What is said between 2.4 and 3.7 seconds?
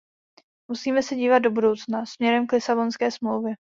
k Lisabonské smlouvě.